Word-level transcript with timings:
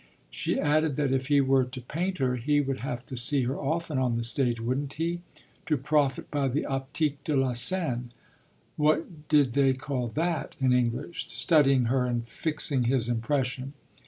She 0.31 0.59
added 0.59 0.95
that 0.95 1.13
if 1.13 1.27
he 1.27 1.41
were 1.41 1.63
to 1.65 1.79
paint 1.79 2.17
her 2.17 2.35
he 2.35 2.59
would 2.59 2.79
have 2.79 3.05
to 3.05 3.15
see 3.15 3.43
her 3.43 3.55
often 3.55 3.99
on 3.99 4.17
the 4.17 4.23
stage, 4.23 4.59
wouldn't 4.59 4.93
he? 4.93 5.21
to 5.67 5.77
profit 5.77 6.31
by 6.31 6.47
the 6.47 6.63
optique 6.65 7.17
de 7.23 7.35
la 7.35 7.51
scène 7.51 8.05
what 8.77 9.27
did 9.29 9.53
they 9.53 9.73
call 9.73 10.07
that 10.15 10.55
in 10.59 10.73
English? 10.73 11.27
studying 11.27 11.85
her 11.85 12.07
and 12.07 12.27
fixing 12.27 12.85
his 12.85 13.09
impression. 13.09 13.73